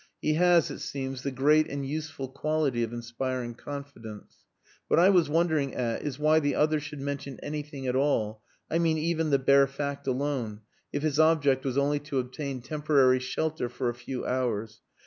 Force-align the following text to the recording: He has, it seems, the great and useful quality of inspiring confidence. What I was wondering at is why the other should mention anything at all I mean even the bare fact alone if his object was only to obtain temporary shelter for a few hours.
He 0.19 0.33
has, 0.33 0.71
it 0.71 0.79
seems, 0.79 1.21
the 1.21 1.29
great 1.29 1.69
and 1.69 1.85
useful 1.85 2.27
quality 2.29 2.81
of 2.81 2.91
inspiring 2.91 3.53
confidence. 3.53 4.37
What 4.87 4.99
I 4.99 5.09
was 5.09 5.29
wondering 5.29 5.75
at 5.75 6.01
is 6.01 6.17
why 6.17 6.39
the 6.39 6.55
other 6.55 6.79
should 6.79 6.99
mention 6.99 7.39
anything 7.43 7.85
at 7.85 7.95
all 7.95 8.41
I 8.67 8.79
mean 8.79 8.97
even 8.97 9.29
the 9.29 9.37
bare 9.37 9.67
fact 9.67 10.07
alone 10.07 10.61
if 10.91 11.03
his 11.03 11.19
object 11.19 11.63
was 11.63 11.77
only 11.77 11.99
to 11.99 12.17
obtain 12.17 12.63
temporary 12.63 13.19
shelter 13.19 13.69
for 13.69 13.89
a 13.89 13.93
few 13.93 14.25
hours. 14.25 14.81